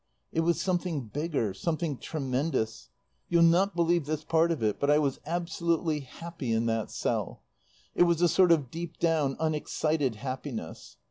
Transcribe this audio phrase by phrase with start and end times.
[0.31, 2.89] "It was something bigger, something tremendous.
[3.29, 7.43] You'll not believe this part of it, but I was absolutely happy in that cell.
[7.93, 10.97] It was a sort of deep down unexcited happiness.